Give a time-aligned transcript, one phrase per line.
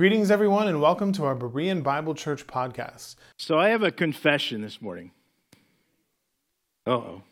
[0.00, 3.16] Greetings, everyone, and welcome to our Berean Bible Church podcast.
[3.36, 5.10] So, I have a confession this morning.
[6.86, 7.22] Uh oh.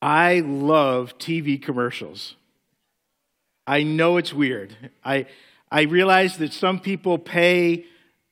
[0.00, 2.36] I love TV commercials.
[3.66, 4.74] I know it's weird.
[5.04, 5.26] I,
[5.70, 7.84] I realize that some people pay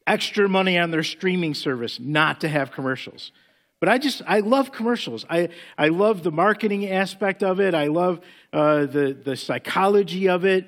[0.07, 3.33] extra money on their streaming service not to have commercials.
[3.81, 5.27] But I just, I love commercials.
[5.29, 7.75] I, I love the marketing aspect of it.
[7.75, 8.21] I love
[8.51, 10.67] uh, the, the psychology of it.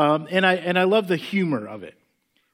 [0.00, 1.94] Um, and, I, and I love the humor of it.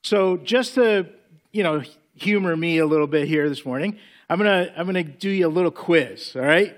[0.03, 1.07] So just to,
[1.53, 1.85] you know,
[2.17, 5.47] humor me a little bit here this morning, I'm going to I'm gonna do you
[5.47, 6.77] a little quiz, all right?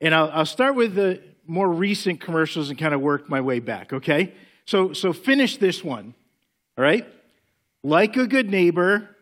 [0.00, 3.60] And I'll, I'll start with the more recent commercials and kind of work my way
[3.60, 4.34] back, okay?
[4.64, 6.14] So, so finish this one,
[6.76, 7.06] all right?
[7.84, 9.14] Like a good neighbor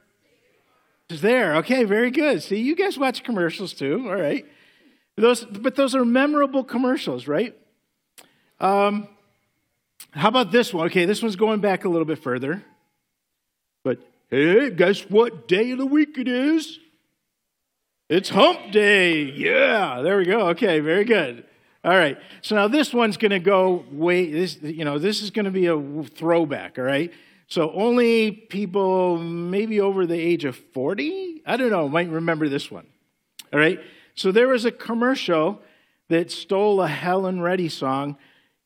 [1.10, 1.56] is there.
[1.56, 2.42] Okay, very good.
[2.42, 4.46] See, you guys watch commercials too, all right?
[5.16, 7.54] Those, but those are memorable commercials, right?
[8.58, 9.06] Um,
[10.12, 10.86] how about this one?
[10.86, 12.64] Okay, this one's going back a little bit further.
[13.84, 14.00] But
[14.30, 16.78] hey, guess what day of the week it is?
[18.08, 19.22] It's hump day.
[19.22, 20.48] Yeah, there we go.
[20.48, 21.44] Okay, very good.
[21.84, 22.18] All right.
[22.42, 25.50] So now this one's going to go way this you know, this is going to
[25.50, 27.12] be a throwback, all right?
[27.46, 32.70] So only people maybe over the age of 40, I don't know, might remember this
[32.70, 32.86] one.
[33.52, 33.80] All right?
[34.14, 35.62] So there was a commercial
[36.08, 38.18] that stole a Helen Reddy song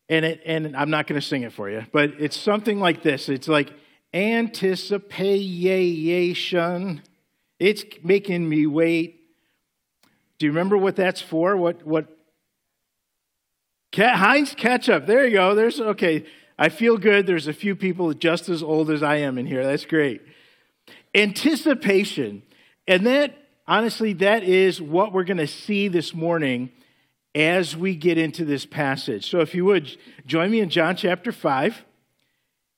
[0.09, 3.03] and it and I'm not going to sing it for you, but it's something like
[3.03, 3.29] this.
[3.29, 3.73] It's like
[4.13, 7.03] anticipation.
[7.59, 9.21] It's making me wait.
[10.39, 11.57] Do you remember what that's for?
[11.57, 12.09] What what
[13.95, 15.07] Heinz ketchup.
[15.07, 15.55] There you go.
[15.55, 16.25] There's okay.
[16.59, 17.27] I feel good.
[17.27, 19.65] There's a few people just as old as I am in here.
[19.65, 20.23] That's great.
[21.15, 22.43] Anticipation.
[22.87, 23.37] And that
[23.67, 26.71] honestly that is what we're going to see this morning
[27.35, 29.29] as we get into this passage.
[29.29, 31.85] So, if you would, join me in John chapter 5.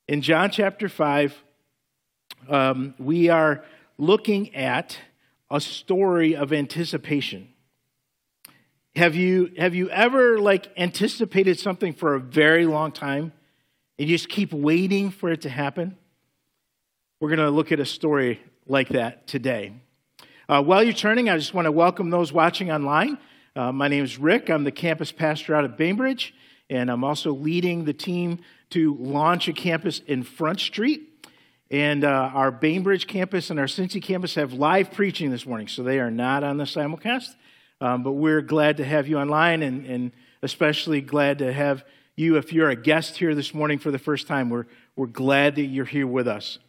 [0.07, 1.43] In John chapter 5,
[2.47, 3.63] um, we are
[3.97, 4.99] looking at
[5.49, 7.49] a story of anticipation.
[8.95, 13.33] Have you, have you ever like anticipated something for a very long time
[13.99, 15.97] and you just keep waiting for it to happen?
[17.19, 19.73] We're going to look at a story like that today.
[20.47, 23.17] Uh, while you're turning, I just want to welcome those watching online.
[23.57, 24.49] Uh, my name is Rick.
[24.49, 26.33] I'm the campus pastor out of Bainbridge,
[26.69, 28.39] and I'm also leading the team
[28.71, 31.29] to launch a campus in Front Street.
[31.71, 35.83] And uh, our Bainbridge campus and our Cincy campus have live preaching this morning, so
[35.83, 37.33] they are not on the simulcast.
[37.79, 40.11] Um, but we're glad to have you online, and, and
[40.41, 41.85] especially glad to have
[42.17, 44.49] you if you're a guest here this morning for the first time.
[44.49, 44.65] We're,
[44.97, 46.59] we're glad that you're here with us.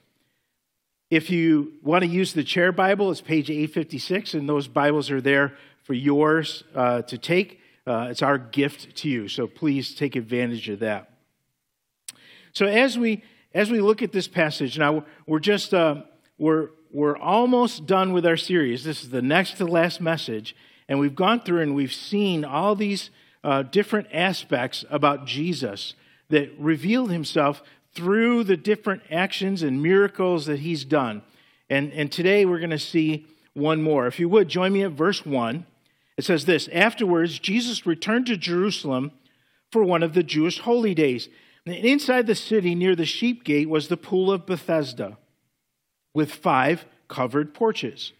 [1.11, 5.21] If you want to use the chair Bible, it's page 856, and those Bibles are
[5.21, 7.61] there for yours uh, to take.
[7.87, 11.13] Uh, it's our gift to you, so please take advantage of that.
[12.53, 13.23] So as we
[13.55, 16.03] as we look at this passage now, we're just uh,
[16.39, 18.83] we're we're almost done with our series.
[18.83, 20.57] This is the next to last message,
[20.89, 23.11] and we've gone through and we've seen all these
[23.45, 25.95] uh, different aspects about Jesus
[26.31, 27.63] that revealed Himself
[27.95, 31.23] through the different actions and miracles that He's done.
[31.71, 34.09] And and today we're going to see one more.
[34.09, 35.67] If you would join me at verse one.
[36.17, 39.13] It says this Afterwards, Jesus returned to Jerusalem
[39.71, 41.29] for one of the Jewish holy days.
[41.65, 45.19] And inside the city, near the sheep gate, was the pool of Bethesda
[46.15, 48.13] with five covered porches.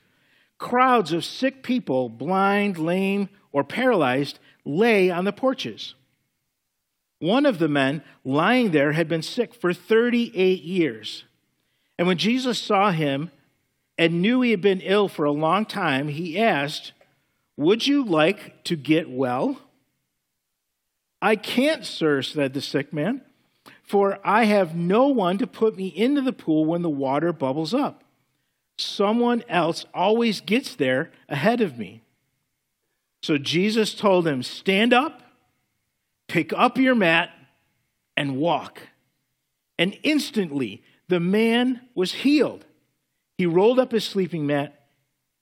[0.59, 5.95] Crowds of sick people, blind, lame, or paralyzed, lay on the porches.
[7.19, 11.25] One of the men lying there had been sick for 38 years.
[11.99, 13.31] And when Jesus saw him
[13.97, 16.93] and knew he had been ill for a long time, he asked,
[17.57, 19.59] would you like to get well?
[21.23, 23.23] I can't, sir, said the sick man,
[23.83, 27.73] for I have no one to put me into the pool when the water bubbles
[27.73, 28.05] up.
[28.79, 32.03] Someone else always gets there ahead of me.
[33.23, 35.23] So Jesus told him, Stand up,
[36.29, 37.31] pick up your mat,
[38.17, 38.83] and walk.
[39.79, 42.67] And instantly the man was healed.
[43.39, 44.87] He rolled up his sleeping mat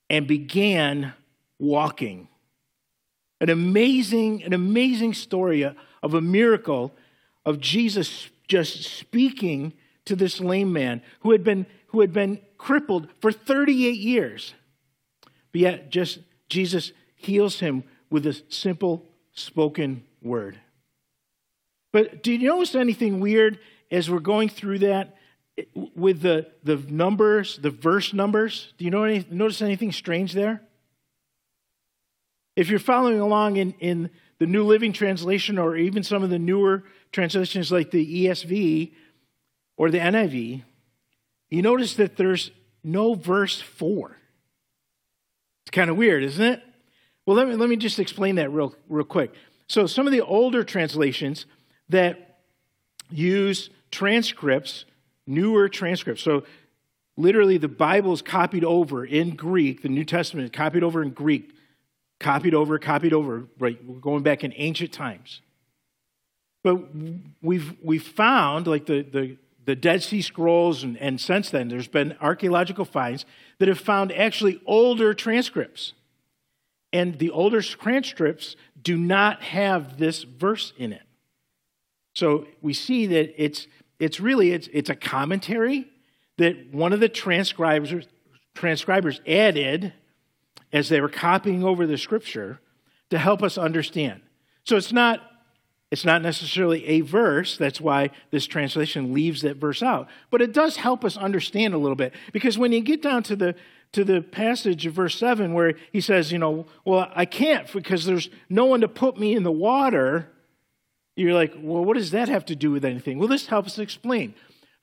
[0.09, 1.15] and began
[1.59, 2.29] walking.
[3.41, 6.95] An amazing, an amazing story of a miracle
[7.45, 9.73] of Jesus just speaking
[10.05, 14.55] to this lame man who had been, who had been crippled for 38 years.
[15.53, 16.19] But yet, just
[16.49, 20.59] Jesus heals him with a simple spoken word.
[21.93, 23.59] But do you notice anything weird
[23.91, 25.17] as we're going through that
[25.95, 28.73] with the, the numbers, the verse numbers?
[28.79, 30.61] Do you know any, notice anything strange there?
[32.57, 36.39] If you're following along in, in the New Living Translation or even some of the
[36.39, 38.93] newer translations like the ESV,
[39.77, 40.63] or the NIV,
[41.51, 42.51] you notice that there's
[42.83, 44.17] no verse 4.
[45.65, 46.63] It's kind of weird, isn't it?
[47.27, 49.33] Well, let me, let me just explain that real, real quick.
[49.67, 51.47] So, some of the older translations
[51.89, 52.39] that
[53.11, 54.85] use transcripts,
[55.27, 56.45] newer transcripts, so
[57.17, 61.11] literally the Bible is copied over in Greek, the New Testament is copied over in
[61.11, 61.54] Greek,
[62.21, 63.79] copied over, copied over, right?
[63.85, 65.41] We're going back in ancient times.
[66.63, 66.83] But
[67.43, 71.89] we've, we've found, like the, the, the Dead Sea Scrolls, and, and since then, there's
[71.89, 73.27] been archaeological finds
[73.59, 75.93] that have found actually older transcripts.
[76.93, 81.03] And the older transcripts do not have this verse in it.
[82.15, 83.67] So we see that it's,
[83.99, 85.89] it's really it's, it's a commentary
[86.39, 88.07] that one of the transcribers,
[88.55, 89.93] transcribers added
[90.75, 92.61] as they were copying over the scripture
[93.09, 94.21] to help us understand.
[94.65, 95.21] So it's not
[95.91, 97.57] it's not necessarily a verse.
[97.57, 100.09] That's why this translation leaves that verse out.
[100.29, 102.13] But it does help us understand a little bit.
[102.33, 103.55] Because when you get down to the
[103.93, 108.05] to the passage of verse 7 where he says, you know, well, I can't because
[108.05, 110.29] there's no one to put me in the water.
[111.15, 113.21] You're like, well, what does that have to do with anything?
[113.21, 114.35] Well, this helps explain.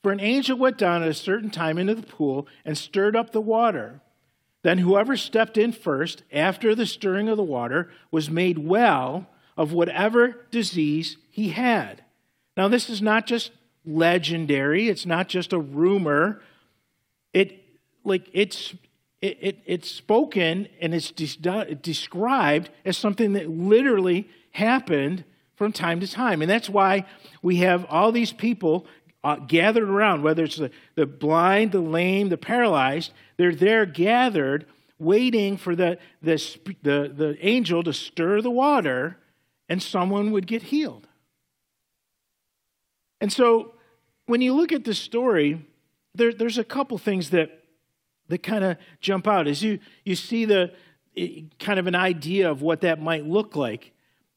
[0.02, 3.32] For an angel went down at a certain time into the pool and stirred up
[3.32, 4.00] the water.
[4.64, 9.28] Then whoever stepped in first after the stirring of the water was made well
[9.58, 12.04] of whatever disease he had.
[12.56, 13.52] Now, this is not just
[13.86, 16.42] legendary, it's not just a rumor.
[17.34, 17.64] It,
[18.04, 18.76] like, it's,
[19.22, 25.24] it, it, it's spoken and it's de- described as something that literally happened
[25.56, 26.42] from time to time.
[26.42, 27.06] And that's why
[27.42, 28.86] we have all these people
[29.24, 34.66] uh, gathered around, whether it's the, the blind, the lame, the paralyzed, they're there gathered
[34.98, 36.36] waiting for the, the,
[36.84, 39.18] the, the angel to stir the water
[39.68, 41.08] and someone would get healed.
[43.20, 43.74] And so
[44.26, 45.66] when you look at this story,
[46.16, 47.64] there, there's a couple things that,
[48.28, 50.74] that kind of jump out as you, you see the
[51.60, 53.92] kind of an idea of what that might look like.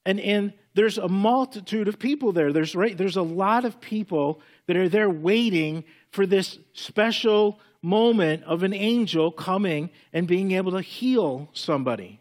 [0.07, 2.53] And, and there's a multitude of people there.
[2.53, 8.43] There's, right, there's a lot of people that are there waiting for this special moment
[8.45, 12.21] of an angel coming and being able to heal somebody.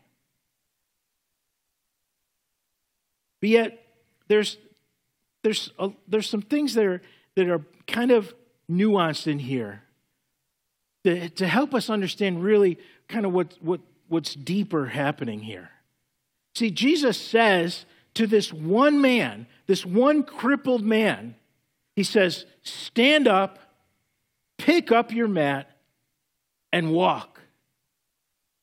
[3.39, 3.85] But yet,
[4.27, 4.57] there's,
[5.43, 7.01] there's, a, there's some things that are,
[7.35, 8.33] that are kind of
[8.69, 9.83] nuanced in here
[11.03, 15.69] to, to help us understand really kind of what, what, what's deeper happening here.
[16.55, 21.35] See, Jesus says to this one man, this one crippled man,
[21.95, 23.59] he says, Stand up,
[24.57, 25.69] pick up your mat,
[26.71, 27.41] and walk.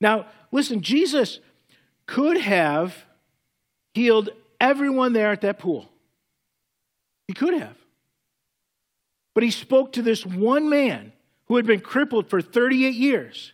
[0.00, 1.40] Now, listen, Jesus
[2.06, 3.04] could have
[3.94, 4.30] healed
[4.60, 5.88] everyone there at that pool.
[7.28, 7.76] He could have.
[9.34, 11.12] But he spoke to this one man
[11.46, 13.52] who had been crippled for 38 years.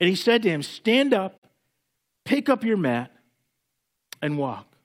[0.00, 1.38] And he said to him, Stand up,
[2.24, 3.10] pick up your mat,
[4.22, 4.75] and walk.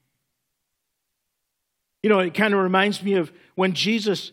[2.03, 4.31] You know, it kind of reminds me of when Jesus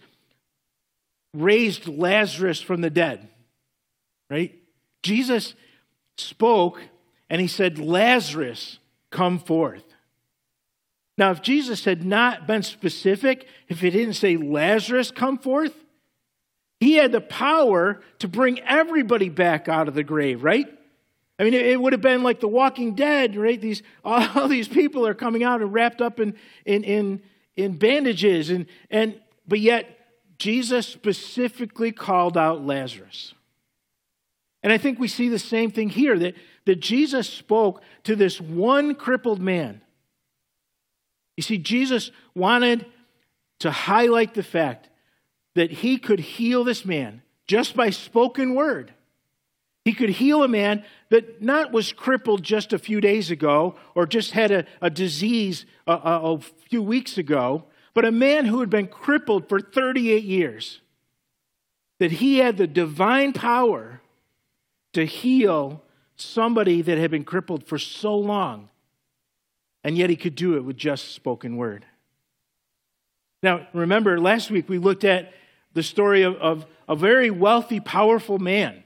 [1.35, 3.29] raised Lazarus from the dead,
[4.31, 4.55] right?
[5.03, 5.55] Jesus
[6.17, 6.81] spoke
[7.29, 8.79] and he said, Lazarus,
[9.11, 9.85] come forth.
[11.17, 15.75] Now, if Jesus had not been specific, if he didn't say, Lazarus, come forth,
[16.81, 20.67] he had the power to bring everybody back out of the grave, right?
[21.39, 23.61] I mean, it would have been like the walking dead, right?
[23.61, 27.23] These, all these people are coming out and wrapped up in, in, in
[27.59, 28.51] in bandages.
[28.51, 29.87] And, and, but yet,
[30.39, 33.35] Jesus specifically called out Lazarus.
[34.63, 36.35] And I think we see the same thing here that,
[36.67, 39.81] that Jesus spoke to this one crippled man.
[41.37, 42.87] You see, Jesus wanted
[43.59, 44.89] to highlight the fact
[45.55, 48.95] that he could heal this man just by spoken word.
[49.89, 54.05] He could heal a man that not was crippled just a few days ago or
[54.05, 57.65] just had a, a disease a, a, a few weeks ago,
[57.95, 60.83] but a man who had been crippled for 38 years.
[62.01, 64.03] That he had the divine power
[64.93, 65.83] to heal
[66.17, 68.69] somebody that had been crippled for so long,
[69.83, 71.87] and yet he could do it with just spoken word.
[73.43, 75.33] Now, remember, last week we looked at
[75.73, 78.85] the story of, of a very wealthy, powerful man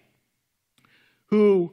[1.33, 1.73] who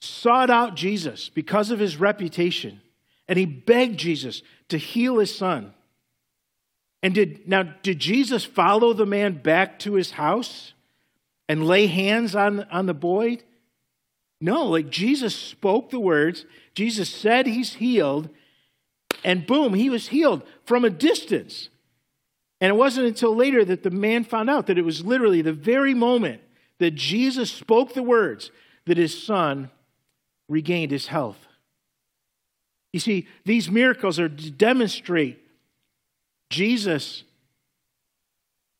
[0.00, 2.80] sought out Jesus because of his reputation,
[3.28, 5.72] and he begged Jesus to heal his son.
[7.04, 10.72] And did now did Jesus follow the man back to his house
[11.48, 13.38] and lay hands on, on the boy?
[14.40, 16.44] No, like Jesus spoke the words,
[16.74, 18.28] Jesus said he's healed,
[19.22, 21.68] and boom, he was healed from a distance.
[22.60, 25.52] And it wasn't until later that the man found out that it was literally the
[25.52, 26.40] very moment
[26.80, 28.50] that Jesus spoke the words
[28.86, 29.70] that his son
[30.48, 31.38] regained his health.
[32.92, 35.38] You see, these miracles are to demonstrate
[36.48, 37.24] Jesus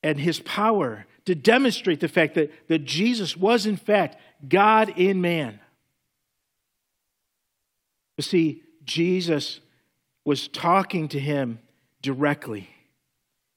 [0.03, 4.17] and his power, to demonstrate the fact that, that Jesus was, in fact,
[4.49, 5.61] God in man.
[8.17, 9.61] You see, Jesus
[10.25, 11.59] was talking to him
[12.03, 12.71] directly,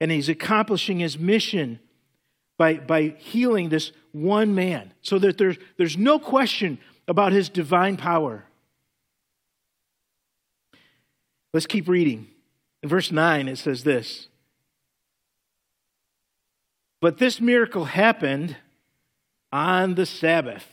[0.02, 1.80] and he's accomplishing his mission
[2.60, 7.96] by, by healing this one man so that there's, there's no question about his divine
[7.96, 8.44] power.
[11.54, 12.28] Let's keep reading.
[12.84, 14.28] In verse 9, it says this
[17.02, 18.58] But this miracle happened
[19.54, 20.68] on the Sabbath.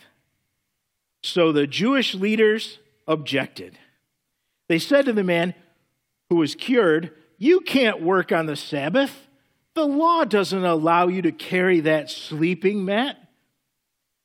[1.22, 3.78] So the Jewish leaders objected.
[4.68, 5.54] They said to the man
[6.30, 9.25] who was cured, You can't work on the Sabbath.
[9.76, 13.18] The law doesn't allow you to carry that sleeping mat.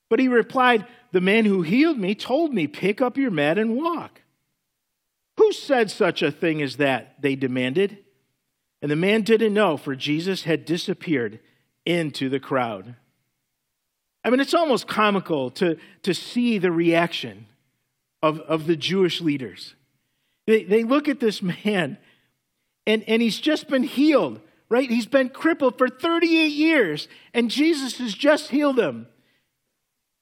[0.10, 3.76] But he replied, The man who healed me told me, Pick up your mat and
[3.76, 4.22] walk.
[5.38, 7.22] Who said such a thing as that?
[7.22, 7.98] They demanded.
[8.82, 11.42] And the man didn't know, for Jesus had disappeared
[11.86, 12.96] into the crowd.
[14.24, 17.48] I mean, it's almost comical to, to see the reaction
[18.24, 19.76] of, of the Jewish leaders.
[20.48, 21.98] They, they look at this man,
[22.88, 24.40] and, and he's just been healed,
[24.72, 24.90] right?
[24.90, 29.06] He's been crippled for 38 years, and Jesus has just healed him.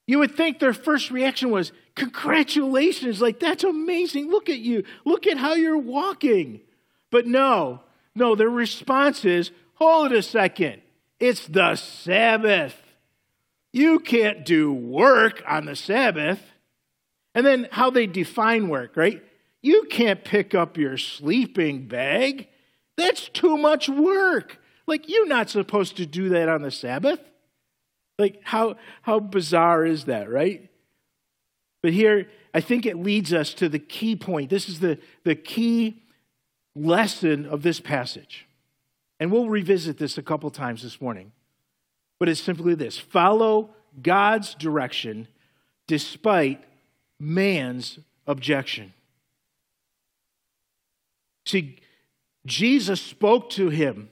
[0.08, 4.28] You would think their first reaction was, Congratulations, like that's amazing.
[4.28, 4.82] Look at you.
[5.04, 6.60] Look at how you're walking.
[7.10, 7.80] But no,
[8.14, 10.82] no, their response is, Hold a second.
[11.20, 12.76] It's the Sabbath.
[13.72, 16.40] You can't do work on the Sabbath.
[17.36, 19.22] And then how they define work, right?
[19.62, 22.48] You can't pick up your sleeping bag.
[23.00, 24.58] That's too much work.
[24.86, 27.18] Like, you're not supposed to do that on the Sabbath.
[28.18, 30.68] Like, how, how bizarre is that, right?
[31.82, 34.50] But here, I think it leads us to the key point.
[34.50, 36.02] This is the, the key
[36.76, 38.46] lesson of this passage.
[39.18, 41.32] And we'll revisit this a couple times this morning.
[42.18, 43.70] But it's simply this follow
[44.02, 45.26] God's direction
[45.86, 46.62] despite
[47.18, 48.92] man's objection.
[51.46, 51.78] See,
[52.46, 54.08] Jesus spoke to him,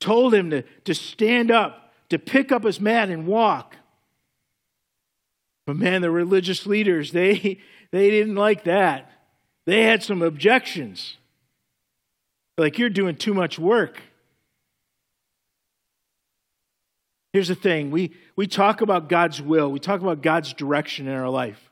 [0.00, 3.76] told him to, to stand up, to pick up his mat and walk.
[5.66, 7.58] But man, the religious leaders, they,
[7.90, 9.10] they didn't like that.
[9.66, 11.16] They had some objections.
[12.58, 14.00] Like, you're doing too much work.
[17.32, 21.14] Here's the thing we, we talk about God's will, we talk about God's direction in
[21.14, 21.70] our life.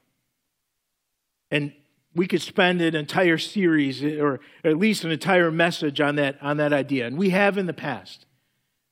[1.51, 1.73] And
[2.19, 6.57] we could spend an entire series or at least an entire message on that, on
[6.57, 7.07] that idea.
[7.07, 8.27] And we have in the past.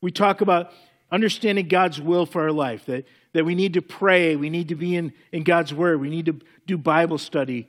[0.01, 0.73] We talk about
[1.11, 4.77] understanding God's will for our life, that, that we need to pray, we need to
[4.77, 7.69] be in, in God's Word, we need to do Bible study.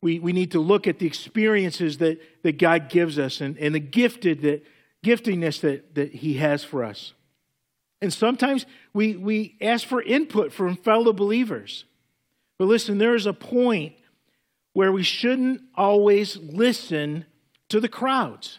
[0.00, 3.74] We, we need to look at the experiences that, that God gives us and, and
[3.74, 4.64] the gifted that,
[5.04, 7.12] giftingness that, that He has for us.
[8.00, 11.84] And sometimes we, we ask for input from fellow believers.
[12.58, 13.94] But listen, there is a point
[14.74, 17.24] where we shouldn't always listen
[17.70, 18.58] to the crowds.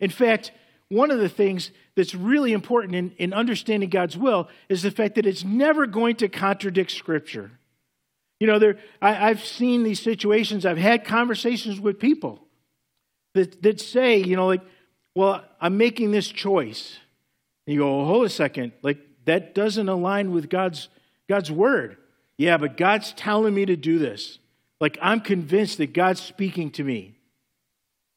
[0.00, 0.52] In fact,
[0.88, 5.16] one of the things that's really important in, in understanding God's will is the fact
[5.16, 7.50] that it's never going to contradict Scripture.
[8.38, 12.40] You know, there, I, I've seen these situations, I've had conversations with people
[13.34, 14.62] that, that say, you know, like,
[15.14, 16.98] well, I'm making this choice.
[17.66, 20.88] And you go, hold a second, like, that doesn't align with God's,
[21.28, 21.96] God's word.
[22.38, 24.38] Yeah, but God's telling me to do this.
[24.80, 27.16] Like, I'm convinced that God's speaking to me.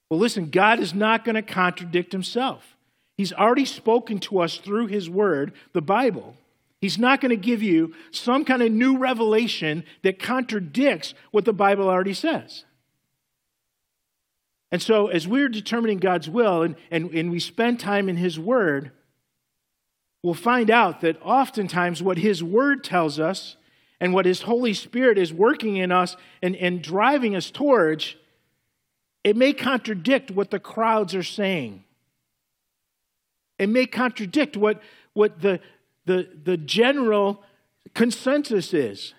[0.10, 2.76] Well, listen, God is not going to contradict himself.
[3.18, 6.36] He's already spoken to us through his word, the Bible.
[6.82, 11.54] He's not going to give you some kind of new revelation that contradicts what the
[11.54, 12.66] Bible already says.
[14.72, 18.38] And so, as we're determining God's will and, and, and we spend time in His
[18.38, 18.92] Word,
[20.22, 23.56] we'll find out that oftentimes what His Word tells us
[24.00, 28.16] and what His Holy Spirit is working in us and, and driving us towards,
[29.24, 31.84] it may contradict what the crowds are saying.
[33.58, 34.82] It may contradict what,
[35.14, 35.60] what the,
[36.06, 37.44] the, the general
[37.94, 39.14] consensus is.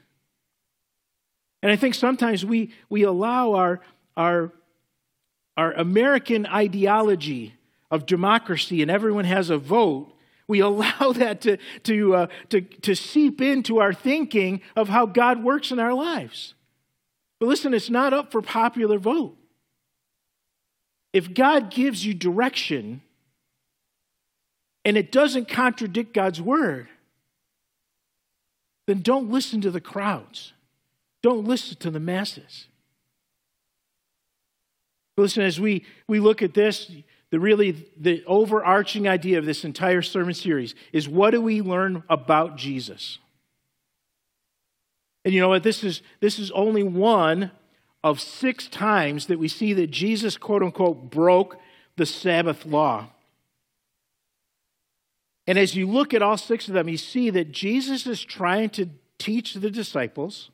[1.62, 3.80] And I think sometimes we, we allow our,
[4.16, 4.52] our,
[5.56, 7.54] our American ideology
[7.90, 10.12] of democracy and everyone has a vote
[10.49, 15.43] we allow that to, to, uh, to, to seep into our thinking of how God
[15.43, 16.55] works in our lives.
[17.38, 19.37] But listen, it's not up for popular vote.
[21.12, 23.03] If God gives you direction,
[24.85, 26.88] and it doesn't contradict God's word,
[28.87, 30.53] then don't listen to the crowds.
[31.23, 32.69] Don't listen to the masses.
[35.17, 36.91] Listen, as we, we look at this,
[37.30, 42.02] the really the overarching idea of this entire sermon series is what do we learn
[42.09, 43.18] about Jesus?
[45.25, 45.64] And you know what?
[45.64, 47.50] This is this is only one
[48.04, 51.59] of six times that we see that Jesus, quote unquote, broke
[51.97, 53.09] the Sabbath law.
[55.49, 58.71] And as you look at all six of them, you see that Jesus is trying
[58.71, 60.50] to teach the disciples,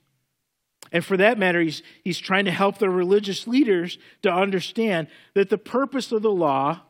[0.92, 5.48] and for that matter, he's, he's trying to help the religious leaders to understand that
[5.48, 6.80] the purpose of the law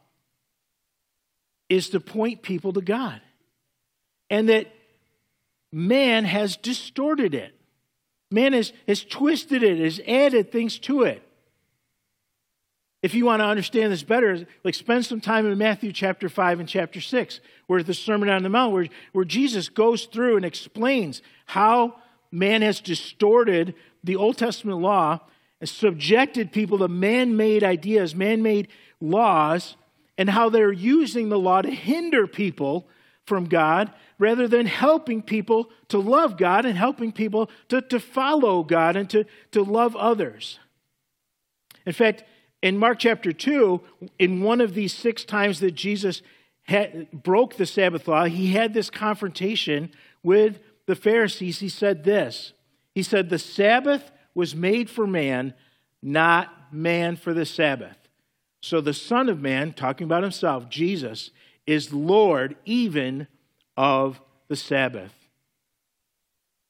[1.68, 3.21] is to point people to God,
[4.28, 4.66] and that
[5.73, 7.54] man has distorted it.
[8.30, 11.23] Man has, has twisted it, has added things to it.
[13.02, 16.61] If you want to understand this better, like spend some time in Matthew chapter 5
[16.61, 20.44] and chapter 6, where the Sermon on the Mount, where, where Jesus goes through and
[20.44, 21.97] explains how
[22.32, 25.20] man has distorted the Old Testament law
[25.60, 28.68] and subjected people to man made ideas, man made
[29.00, 29.76] laws,
[30.18, 32.88] and how they're using the law to hinder people
[33.26, 38.62] from God rather than helping people to love God and helping people to, to follow
[38.62, 40.58] God and to, to love others.
[41.86, 42.24] In fact,
[42.62, 43.80] in Mark chapter 2,
[44.18, 46.22] in one of these six times that Jesus
[46.64, 49.90] had, broke the Sabbath law, he had this confrontation
[50.22, 51.60] with the Pharisees.
[51.60, 52.52] He said this
[52.94, 55.54] He said, The Sabbath was made for man,
[56.02, 57.96] not man for the Sabbath.
[58.60, 61.30] So the Son of Man, talking about himself, Jesus,
[61.66, 63.26] is Lord even
[63.76, 65.12] of the Sabbath.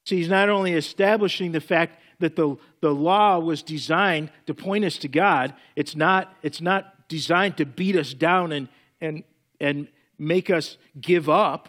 [0.07, 4.85] See, he's not only establishing the fact that the, the law was designed to point
[4.85, 8.69] us to God, it's not, it's not designed to beat us down and,
[9.00, 9.23] and,
[9.61, 9.88] and
[10.19, 11.69] make us give up,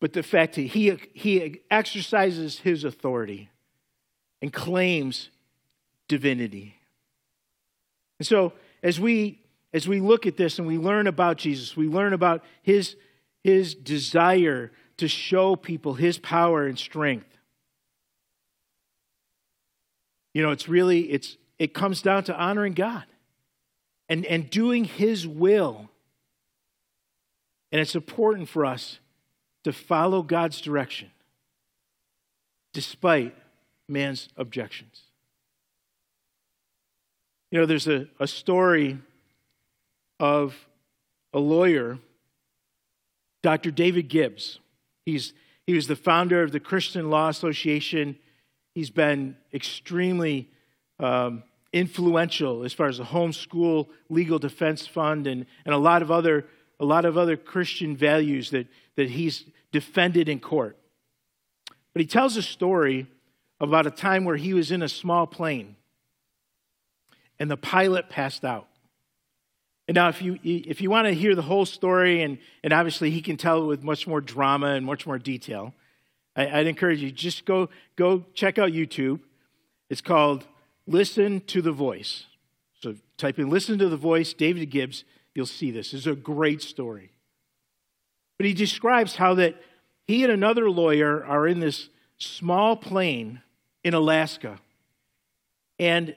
[0.00, 3.50] but the fact that he, he exercises his authority
[4.42, 5.30] and claims
[6.08, 6.76] divinity.
[8.18, 9.40] And so, as we
[9.72, 12.96] as we look at this and we learn about Jesus, we learn about his,
[13.42, 17.26] his desire to show people his power and strength.
[20.34, 23.04] You know, it's really, it's, it comes down to honoring God
[24.08, 25.88] and, and doing his will.
[27.72, 28.98] And it's important for us
[29.64, 31.10] to follow God's direction
[32.72, 33.36] despite
[33.88, 35.02] man's objections.
[37.50, 38.98] You know, there's a, a story
[40.20, 40.54] of
[41.32, 41.98] a lawyer,
[43.42, 43.70] Dr.
[43.70, 44.60] David Gibbs.
[45.04, 45.32] He's,
[45.66, 48.16] he was the founder of the Christian Law Association.
[48.74, 50.48] He's been extremely
[51.00, 51.42] um,
[51.72, 56.46] influential as far as the homeschool legal defense fund and, and a lot of other
[56.80, 58.66] a lot of other Christian values that,
[58.96, 60.76] that he's defended in court.
[61.92, 63.06] But he tells a story
[63.60, 65.76] about a time where he was in a small plane
[67.38, 68.66] and the pilot passed out.
[69.86, 73.10] And now, if you, if you want to hear the whole story, and, and obviously
[73.10, 75.74] he can tell it with much more drama and much more detail,
[76.36, 79.20] I, would encourage you just go, go check out YouTube.
[79.88, 80.46] It's called
[80.86, 82.26] Listen to the Voice.
[82.80, 85.02] So type in Listen to the Voice, David Gibbs,
[85.34, 85.94] you'll see this.
[85.94, 87.12] It's a great story.
[88.38, 89.60] But he describes how that
[90.06, 91.88] he and another lawyer are in this
[92.18, 93.42] small plane
[93.84, 94.58] in Alaska.
[95.78, 96.16] And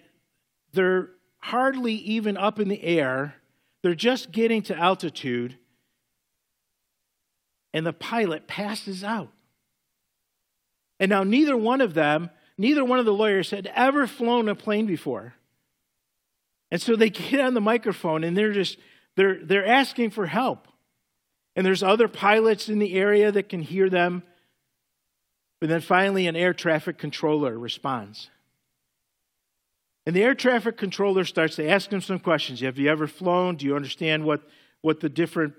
[0.73, 3.35] they're hardly even up in the air
[3.83, 5.57] they're just getting to altitude,
[7.73, 9.29] and the pilot passes out.
[10.99, 14.55] And now, neither one of them, neither one of the lawyers had ever flown a
[14.55, 15.33] plane before.
[16.71, 18.77] And so they get on the microphone and they're just,
[19.15, 20.67] they're, they're asking for help.
[21.55, 24.23] And there's other pilots in the area that can hear them.
[25.59, 28.29] But then finally, an air traffic controller responds.
[30.05, 32.59] And the air traffic controller starts to ask him some questions.
[32.61, 33.55] Have you ever flown?
[33.55, 34.41] Do you understand what,
[34.81, 35.53] what the different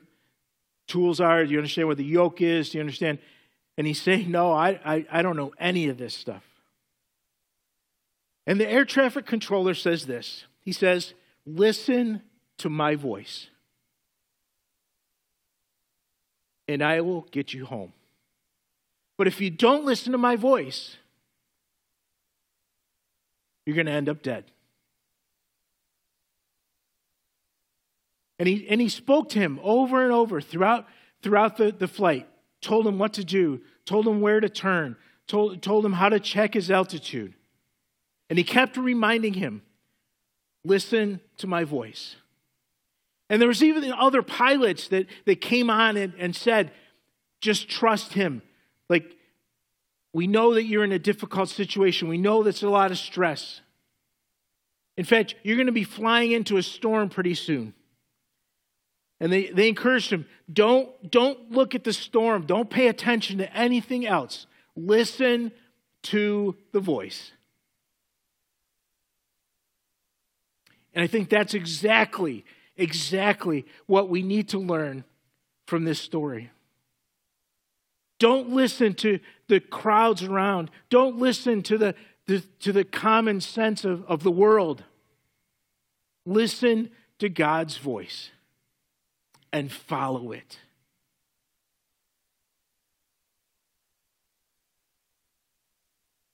[0.86, 1.44] tools are?
[1.44, 2.70] Do you understand what the yoke is?
[2.70, 3.18] Do you understand?
[3.78, 6.44] And he's saying, No, I, I, I don't know any of this stuff.
[8.46, 11.14] And the air traffic controller says this He says,
[11.46, 12.20] Listen
[12.58, 13.48] to my voice,
[16.68, 17.92] and I will get you home.
[19.16, 20.96] But if you don't listen to my voice,
[23.64, 24.44] you're going to end up dead.
[28.38, 30.86] And he, and he spoke to him over and over throughout,
[31.22, 32.28] throughout the, the flight,
[32.60, 34.96] told him what to do, told him where to turn,
[35.28, 37.34] told, told him how to check his altitude.
[38.28, 39.62] And he kept reminding him
[40.64, 42.16] listen to my voice.
[43.30, 46.72] And there was even other pilots that, that came on and, and said,
[47.40, 48.42] just trust him.
[48.88, 49.16] Like,
[50.12, 52.08] we know that you're in a difficult situation.
[52.08, 53.60] We know that's a lot of stress.
[54.96, 57.74] In fact, you're going to be flying into a storm pretty soon.
[59.20, 63.56] And they, they encouraged him don't, don't look at the storm, don't pay attention to
[63.56, 64.46] anything else.
[64.76, 65.52] Listen
[66.02, 67.32] to the voice.
[70.92, 72.44] And I think that's exactly,
[72.76, 75.04] exactly what we need to learn
[75.66, 76.50] from this story.
[78.18, 80.70] Don't listen to the crowds around.
[80.88, 81.94] Don't listen to the,
[82.26, 84.84] the, to the common sense of, of the world.
[86.24, 88.30] Listen to God's voice
[89.52, 90.58] and follow it.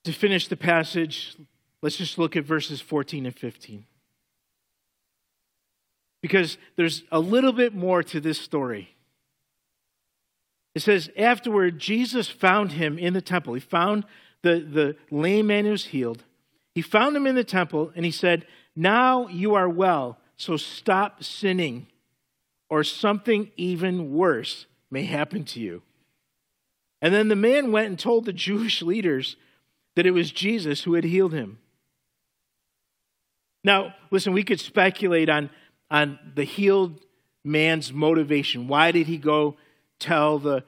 [0.05, 1.37] To finish the passage,
[1.83, 3.85] let's just look at verses 14 and 15.
[6.23, 8.95] Because there's a little bit more to this story.
[10.75, 13.55] It says, afterward, Jesus found him in the temple.
[13.55, 14.05] He found
[14.43, 16.25] the, the lame man who was healed.
[16.75, 21.25] He found him in the temple and he said, Now you are well, so stop
[21.25, 21.89] sinning,
[22.69, 25.83] or something even worse may happen to you.
[27.03, 29.37] And then the man went and told the Jewish leaders
[29.97, 31.59] that it was Jesus who had healed him.
[33.63, 35.51] Now, listen, we could speculate on,
[35.91, 37.01] on the healed
[37.45, 38.69] man's motivation.
[38.69, 39.57] Why did he go
[39.99, 40.65] tell the,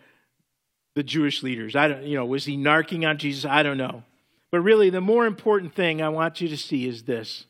[0.95, 1.77] the Jewish leaders?
[1.77, 3.45] I don't, you know, was he narking on Jesus?
[3.45, 4.03] I don't know.
[4.51, 7.47] But really, the more important thing I want you to see is this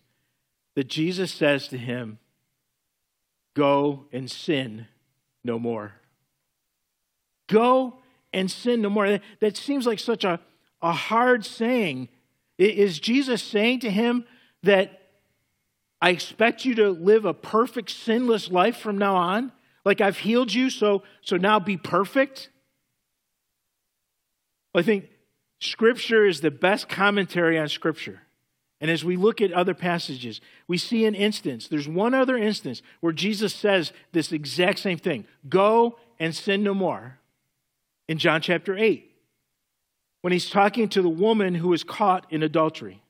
[0.74, 2.18] that Jesus says to him,
[3.54, 4.87] Go and sin
[5.44, 5.92] no more.
[7.48, 7.98] Go
[8.32, 9.20] and sin no more.
[9.40, 10.40] That seems like such a,
[10.80, 12.08] a hard saying.
[12.56, 14.24] Is Jesus saying to him
[14.62, 15.02] that
[16.03, 19.53] I expect you to live a perfect, sinless life from now on?
[19.85, 22.51] Like I've healed you, so, so now be perfect?
[24.75, 25.09] I think
[25.61, 28.23] Scripture is the best commentary on Scripture.
[28.81, 31.69] And as we look at other passages, we see an instance.
[31.69, 36.75] There's one other instance where Jesus says this exact same thing go and sin no
[36.75, 37.21] more
[38.09, 39.09] in John chapter 8,
[40.23, 43.02] when he's talking to the woman who was caught in adultery.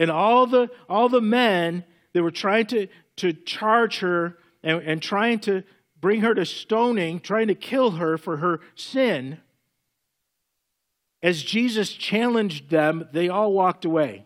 [0.00, 1.84] And all the, all the men
[2.14, 5.62] that were trying to, to charge her and, and trying to
[6.00, 9.38] bring her to stoning, trying to kill her for her sin,
[11.22, 14.24] as Jesus challenged them, they all walked away.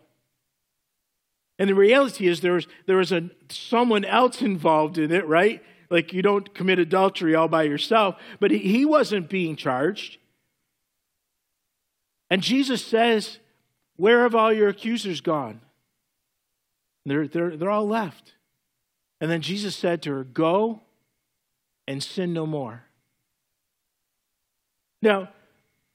[1.59, 5.61] And the reality is there was, there was a, someone else involved in it, right?
[5.89, 10.17] Like you don't commit adultery all by yourself, but he, he wasn't being charged.
[12.29, 13.39] And Jesus says,
[13.97, 15.61] Where have all your accusers gone?
[17.05, 18.33] They're, they're, they're all left.
[19.21, 20.81] And then Jesus said to her, Go
[21.87, 22.83] and sin no more.
[25.01, 25.29] Now,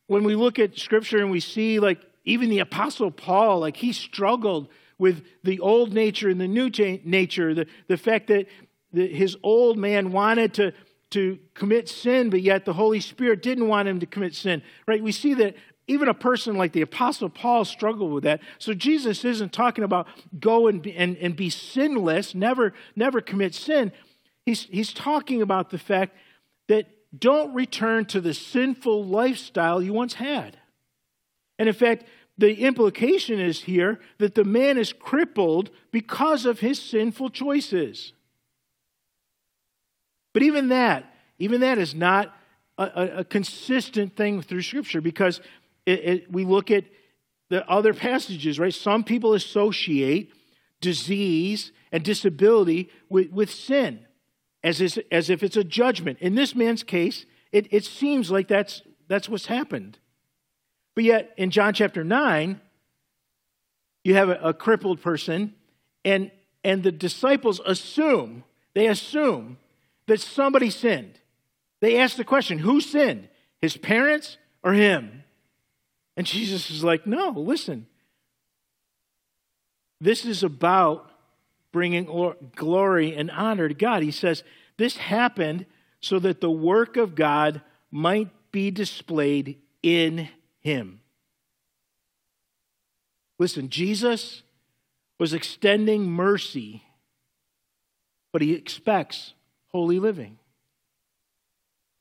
[0.06, 3.92] when we look at scripture and we see, like, even the Apostle Paul, like, he
[3.92, 4.68] struggled
[4.98, 6.70] with the old nature and the new
[7.04, 8.46] nature, the, the fact that
[8.92, 10.72] the, his old man wanted to,
[11.10, 15.02] to commit sin, but yet the Holy Spirit didn't want him to commit sin, right?
[15.02, 15.56] We see that
[15.90, 18.40] even a person like the Apostle Paul struggled with that.
[18.58, 20.06] So Jesus isn't talking about
[20.38, 23.90] go and be, and, and be sinless, never, never commit sin.
[24.46, 26.16] He's, he's talking about the fact
[26.68, 26.86] that
[27.18, 30.56] don't return to the sinful lifestyle you once had.
[31.58, 32.04] And in fact,
[32.38, 38.12] the implication is here that the man is crippled because of his sinful choices.
[40.32, 42.32] But even that, even that is not
[42.78, 45.40] a, a, a consistent thing through Scripture because
[45.90, 46.84] it, it, we look at
[47.48, 48.72] the other passages, right?
[48.72, 50.32] Some people associate
[50.80, 54.06] disease and disability with, with sin
[54.62, 56.18] as, is, as if it's a judgment.
[56.20, 59.98] In this man's case, it, it seems like that's, that's what's happened.
[60.94, 62.60] But yet, in John chapter 9,
[64.04, 65.54] you have a, a crippled person,
[66.04, 66.30] and,
[66.64, 69.58] and the disciples assume, they assume
[70.06, 71.18] that somebody sinned.
[71.80, 73.28] They ask the question who sinned?
[73.60, 75.24] His parents or him?
[76.20, 77.86] And Jesus is like, no, listen.
[80.02, 81.10] This is about
[81.72, 84.02] bringing glory and honor to God.
[84.02, 84.44] He says,
[84.76, 85.64] this happened
[86.02, 90.28] so that the work of God might be displayed in
[90.58, 91.00] him.
[93.38, 94.42] Listen, Jesus
[95.18, 96.82] was extending mercy,
[98.30, 99.32] but he expects
[99.68, 100.38] holy living.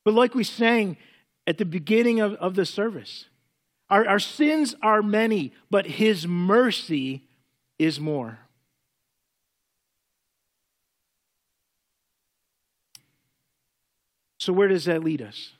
[0.04, 0.98] But like we sang
[1.46, 3.24] at the beginning of, of the service,
[3.90, 7.24] our, our sins are many, but his mercy
[7.78, 8.38] is more.
[14.38, 15.52] So, where does that lead us?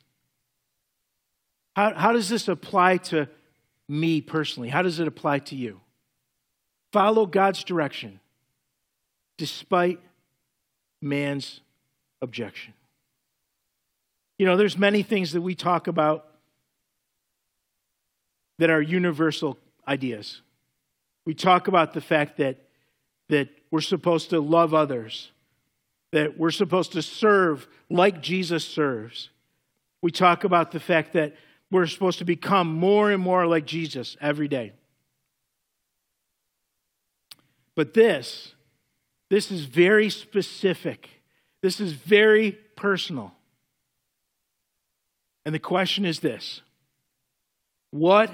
[1.77, 3.29] How, how does this apply to
[3.88, 4.69] me personally?
[4.69, 5.81] How does it apply to you?
[6.93, 8.21] Follow God's direction
[9.37, 10.01] despite
[11.01, 11.61] man's
[12.23, 12.75] objection.
[14.38, 16.30] You know, there's many things that we talk about
[18.61, 19.57] that are universal
[19.88, 20.42] ideas.
[21.25, 22.59] We talk about the fact that,
[23.31, 25.33] that we're supposed to love others,
[26.12, 29.31] that we're supposed to serve like Jesus serves.
[30.03, 31.35] We talk about the fact that
[31.70, 34.75] we're supposed to become more and more like Jesus every day.
[37.75, 38.55] But this,
[39.31, 41.09] this is very specific.
[41.62, 43.33] This is very personal.
[45.46, 46.61] And the question is this
[47.90, 48.31] What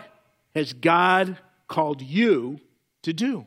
[0.57, 1.37] has God
[1.69, 2.59] called you
[3.03, 3.45] to do?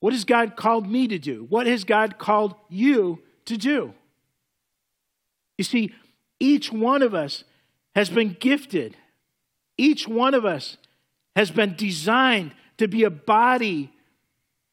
[0.00, 1.46] What has God called me to do?
[1.48, 3.94] What has God called you to do?
[5.56, 5.94] You see,
[6.38, 7.44] each one of us
[7.94, 8.98] has been gifted.
[9.78, 10.76] Each one of us
[11.34, 13.90] has been designed to be a body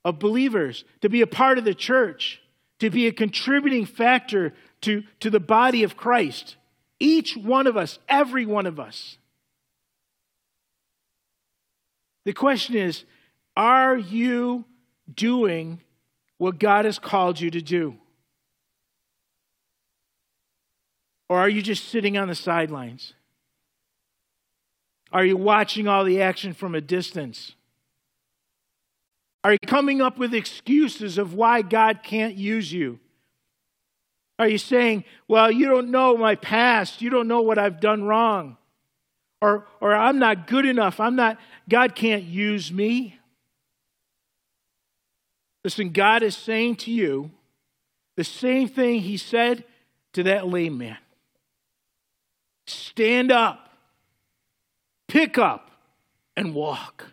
[0.03, 2.41] of believers, to be a part of the church,
[2.79, 6.57] to be a contributing factor to, to the body of Christ.
[6.99, 9.17] Each one of us, every one of us.
[12.25, 13.05] The question is
[13.55, 14.65] are you
[15.13, 15.81] doing
[16.37, 17.95] what God has called you to do?
[21.29, 23.13] Or are you just sitting on the sidelines?
[25.11, 27.53] Are you watching all the action from a distance?
[29.43, 32.99] Are you coming up with excuses of why God can't use you?
[34.39, 38.03] Are you saying, well, you don't know my past, you don't know what I've done
[38.03, 38.57] wrong?
[39.43, 43.19] Or, or I'm not good enough, I'm not, God can't use me.
[45.65, 47.29] Listen, God is saying to you
[48.15, 49.65] the same thing He said
[50.13, 50.97] to that lame man
[52.67, 53.67] stand up,
[55.09, 55.71] pick up,
[56.37, 57.07] and walk.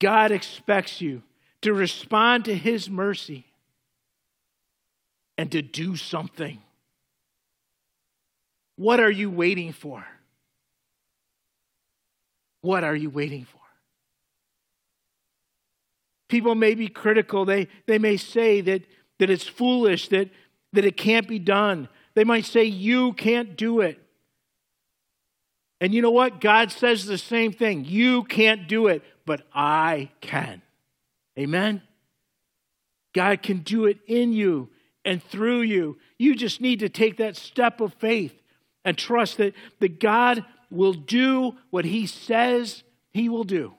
[0.00, 1.22] God expects you
[1.62, 3.46] to respond to His mercy
[5.36, 6.60] and to do something.
[8.78, 10.06] What are you waiting for?
[12.60, 13.58] What are you waiting for?
[16.28, 17.44] People may be critical.
[17.44, 18.82] They, they may say that,
[19.18, 20.30] that it's foolish, that,
[20.74, 21.88] that it can't be done.
[22.14, 24.00] They might say, You can't do it.
[25.80, 26.40] And you know what?
[26.40, 27.84] God says the same thing.
[27.84, 30.62] You can't do it, but I can.
[31.36, 31.82] Amen?
[33.12, 34.68] God can do it in you
[35.04, 35.98] and through you.
[36.16, 38.40] You just need to take that step of faith
[38.88, 43.74] and trust that, that God will do what He says He will do.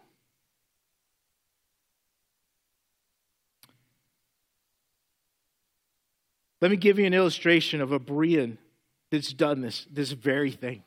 [6.61, 8.57] Let me give you an illustration of a Berean
[9.11, 10.83] that's done this, this very thing.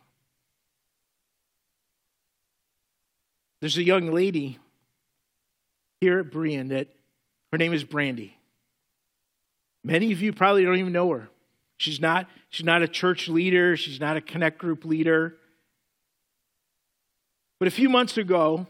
[3.60, 4.58] There's a young lady
[6.00, 6.88] here at Berean that
[7.50, 8.36] her name is Brandy.
[9.82, 11.28] Many of you probably don't even know her.
[11.82, 15.36] She's not, she's not a church leader, she's not a connect group leader.
[17.58, 18.68] But a few months ago,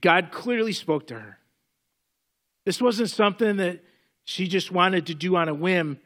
[0.00, 1.38] God clearly spoke to her.
[2.64, 3.84] This wasn't something that
[4.24, 5.98] she just wanted to do on a whim.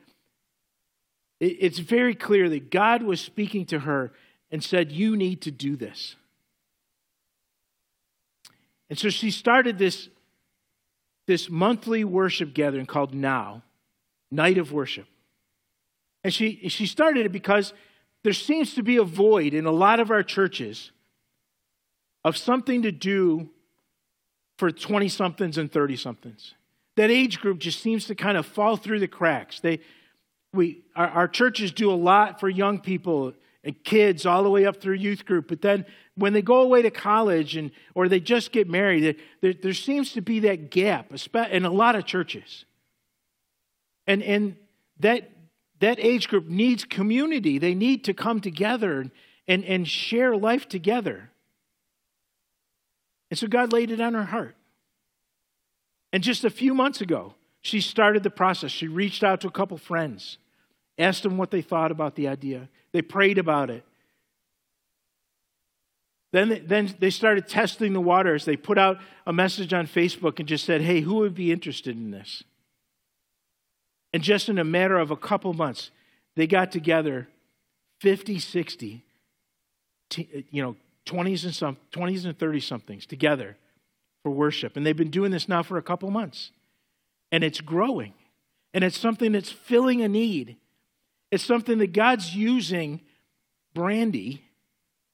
[1.38, 4.10] It's very clear that God was speaking to her
[4.50, 6.16] and said, You need to do this.
[8.90, 10.08] And so she started this,
[11.28, 13.62] this monthly worship gathering called Now,
[14.32, 15.06] Night of Worship.
[16.26, 17.72] And she, she started it because
[18.24, 20.90] there seems to be a void in a lot of our churches
[22.24, 23.48] of something to do
[24.58, 26.54] for 20 somethings and 30 somethings
[26.96, 29.60] that age group just seems to kind of fall through the cracks.
[29.60, 29.78] They,
[30.52, 34.66] we, our, our churches do a lot for young people and kids all the way
[34.66, 35.46] up through youth group.
[35.46, 35.86] But then
[36.16, 40.12] when they go away to college and or they just get married, there, there seems
[40.14, 41.12] to be that gap
[41.52, 42.64] in a lot of churches.
[44.08, 44.56] And, and
[44.98, 45.30] that,
[45.80, 47.58] that age group needs community.
[47.58, 49.10] They need to come together
[49.46, 51.30] and, and share life together.
[53.30, 54.56] And so God laid it on her heart.
[56.12, 58.70] And just a few months ago, she started the process.
[58.70, 60.38] She reached out to a couple friends,
[60.98, 62.68] asked them what they thought about the idea.
[62.92, 63.84] They prayed about it.
[66.32, 68.44] Then they, then they started testing the waters.
[68.44, 71.96] They put out a message on Facebook and just said, hey, who would be interested
[71.96, 72.44] in this?
[74.16, 75.90] And just in a matter of a couple months,
[76.36, 77.28] they got together
[78.00, 79.04] 50, 60,
[80.16, 80.74] you know,
[81.04, 83.58] 20s and some 20s and 30 somethings together
[84.22, 84.74] for worship.
[84.74, 86.50] And they've been doing this now for a couple months.
[87.30, 88.14] And it's growing.
[88.72, 90.56] And it's something that's filling a need.
[91.30, 93.02] It's something that God's using
[93.74, 94.44] Brandy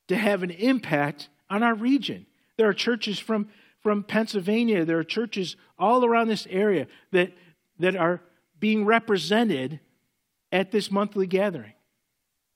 [0.07, 2.25] to have an impact on our region.
[2.57, 3.49] There are churches from,
[3.83, 7.33] from Pennsylvania, there are churches all around this area that,
[7.81, 8.21] that are
[8.63, 9.81] being represented
[10.53, 11.73] at this monthly gathering.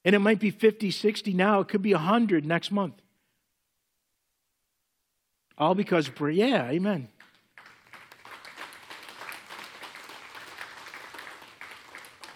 [0.04, 2.94] And it might be 50, 60 now, it could be 100 next month.
[5.58, 7.08] All because, yeah, amen.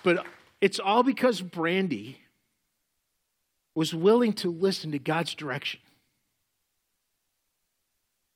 [0.02, 0.26] But
[0.60, 2.18] it's all because Brandy
[3.76, 5.78] was willing to listen to God's direction.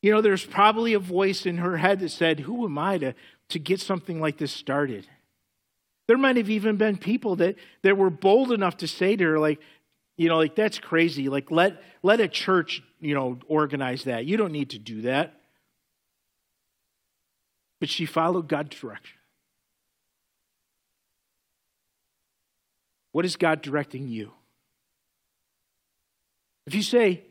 [0.00, 3.14] You know, there's probably a voice in her head that said, Who am I to,
[3.48, 5.08] to get something like this started?
[6.06, 9.38] There might have even been people that, that were bold enough to say to her,
[9.38, 9.60] like,
[10.16, 11.28] you know, like that's crazy.
[11.28, 14.26] Like let let a church, you know, organize that.
[14.26, 15.40] You don't need to do that.
[17.80, 19.18] But she followed God's direction.
[23.12, 24.32] What is God directing you?
[26.66, 27.22] If you say,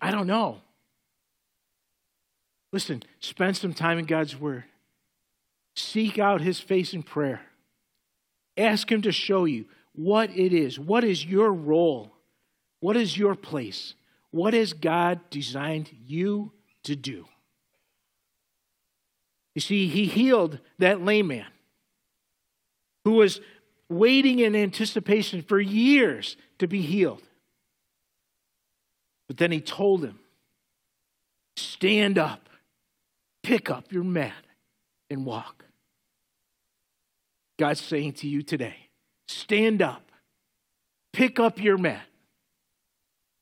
[0.00, 0.58] I don't know,
[2.72, 4.64] listen, spend some time in God's Word.
[5.74, 7.47] Seek out His face in prayer.
[8.58, 10.78] Ask Him to show you what it is.
[10.78, 12.12] What is your role?
[12.80, 13.94] What is your place?
[14.30, 17.26] What has God designed you to do?
[19.54, 21.46] You see, He healed that lame man
[23.04, 23.40] who was
[23.88, 27.22] waiting in anticipation for years to be healed.
[29.28, 30.18] But then He told him,
[31.56, 32.48] Stand up,
[33.42, 34.44] pick up your mat,
[35.10, 35.64] and walk.
[37.58, 38.76] God's saying to you today
[39.26, 40.10] stand up,
[41.12, 42.06] pick up your mat,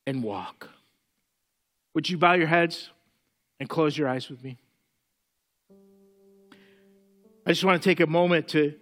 [0.06, 0.70] and walk.
[1.94, 2.90] Would you bow your heads
[3.60, 4.58] and close your eyes with me?
[7.46, 8.74] I just want to take a moment to,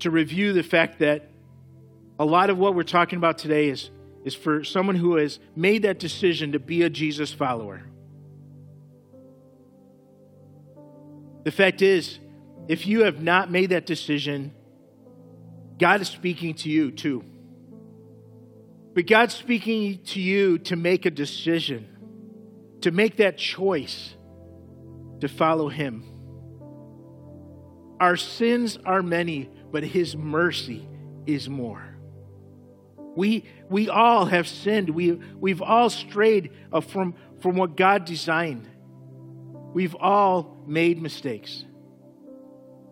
[0.00, 1.28] to review the fact that
[2.18, 3.90] a lot of what we're talking about today is,
[4.24, 7.82] is for someone who has made that decision to be a Jesus follower.
[11.44, 12.18] The fact is,
[12.68, 14.52] if you have not made that decision,
[15.78, 17.24] God is speaking to you too.
[18.94, 21.88] But God's speaking to you to make a decision,
[22.82, 24.14] to make that choice
[25.20, 26.04] to follow Him.
[27.98, 30.86] Our sins are many, but His mercy
[31.26, 31.82] is more.
[33.16, 34.90] We, we all have sinned.
[34.90, 38.68] We, we've all strayed uh, from, from what God designed.
[39.74, 41.64] We've all made mistakes.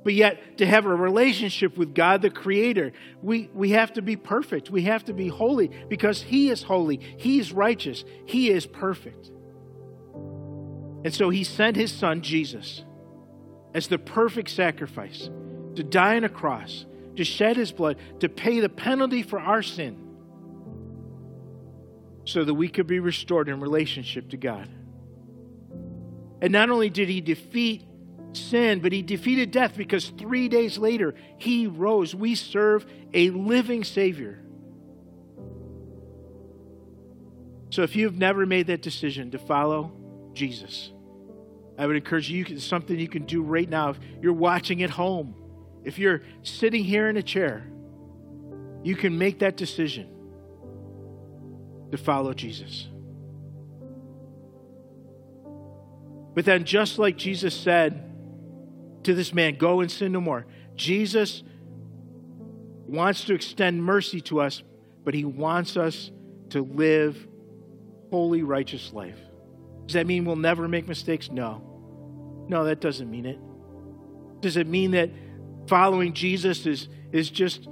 [0.03, 4.17] But yet, to have a relationship with God the Creator, we, we have to be
[4.17, 4.71] perfect.
[4.71, 7.01] We have to be holy because He is holy.
[7.19, 8.05] He is righteous.
[8.25, 9.31] He is perfect.
[11.05, 12.83] And so He sent His Son, Jesus,
[13.75, 15.29] as the perfect sacrifice
[15.75, 16.87] to die on a cross,
[17.17, 19.99] to shed His blood, to pay the penalty for our sin,
[22.25, 24.69] so that we could be restored in relationship to God.
[26.41, 27.85] And not only did He defeat
[28.33, 32.14] sin, but he defeated death because three days later he rose.
[32.14, 34.43] We serve a living Savior.
[37.71, 39.93] So if you've never made that decision to follow
[40.33, 40.90] Jesus,
[41.79, 43.90] I would encourage you, it's something you can do right now.
[43.90, 45.35] If you're watching at home,
[45.85, 47.66] if you're sitting here in a chair,
[48.83, 50.09] you can make that decision
[51.90, 52.88] to follow Jesus.
[56.35, 58.10] But then, just like Jesus said,
[59.11, 60.46] to this man, Go and sin no more.
[60.77, 61.42] Jesus
[62.87, 64.62] wants to extend mercy to us,
[65.05, 66.11] but he wants us
[66.51, 67.29] to live
[68.11, 69.18] holy, righteous life.
[69.87, 71.31] Does that mean we'll never make mistakes?
[71.31, 71.62] No.
[72.49, 73.38] No, that doesn't mean it.
[74.40, 75.11] Does it mean that
[75.66, 77.68] following Jesus is, is just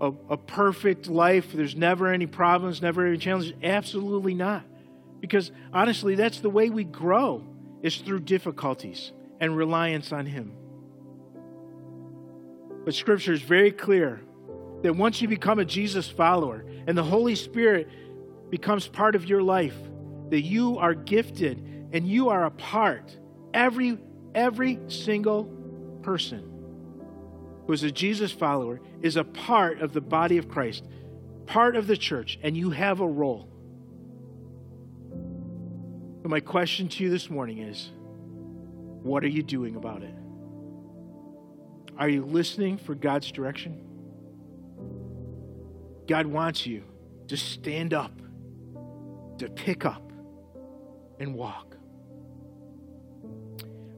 [0.00, 1.52] a, a perfect life?
[1.52, 3.52] There's never any problems, never any challenges?
[3.62, 4.64] Absolutely not.
[5.20, 7.44] Because honestly, that's the way we grow,
[7.82, 10.52] is through difficulties and reliance on Him.
[12.84, 14.20] But Scripture is very clear
[14.82, 17.88] that once you become a Jesus follower and the Holy Spirit
[18.50, 19.76] becomes part of your life,
[20.30, 21.58] that you are gifted
[21.92, 23.16] and you are a part.
[23.52, 23.98] Every,
[24.34, 25.44] every single
[26.02, 26.50] person
[27.66, 30.88] who is a Jesus follower is a part of the body of Christ,
[31.46, 33.48] part of the church, and you have a role.
[36.22, 37.90] So my question to you this morning is
[39.02, 40.14] what are you doing about it?
[42.00, 43.78] Are you listening for God's direction?
[46.08, 46.82] God wants you
[47.28, 48.22] to stand up,
[49.36, 50.10] to pick up,
[51.20, 51.76] and walk.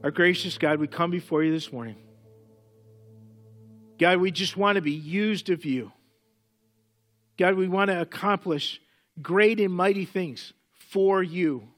[0.03, 1.95] Our gracious God, we come before you this morning.
[3.97, 5.93] God, we just want to be used of you.
[7.37, 8.81] God, we want to accomplish
[9.21, 10.51] great and mighty things
[10.89, 11.69] for you.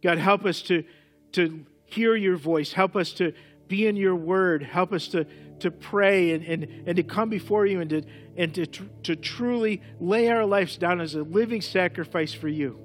[0.00, 0.84] God, help us to,
[1.32, 2.72] to hear your voice.
[2.72, 3.32] Help us to
[3.68, 4.62] be in your word.
[4.62, 5.26] Help us to,
[5.60, 8.02] to pray and, and, and to come before you and, to,
[8.36, 12.78] and to, to truly lay our lives down as a living sacrifice for you,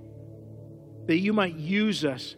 [1.08, 2.36] that you might use us.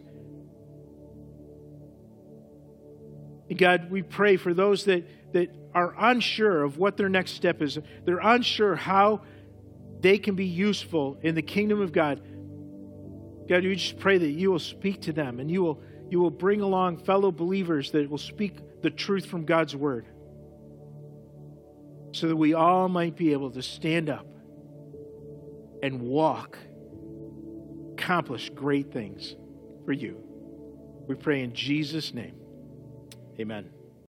[3.48, 7.62] And God, we pray for those that, that are unsure of what their next step
[7.62, 7.78] is.
[8.04, 9.22] They're unsure how
[10.00, 12.20] they can be useful in the kingdom of God.
[13.48, 15.80] God, we just pray that you will speak to them and you will,
[16.10, 20.06] you will bring along fellow believers that will speak the truth from God's word
[22.12, 24.26] so that we all might be able to stand up
[25.82, 26.58] and walk,
[27.92, 29.36] accomplish great things
[29.84, 30.22] for you.
[31.06, 32.36] We pray in Jesus' name.
[33.38, 33.75] Amen.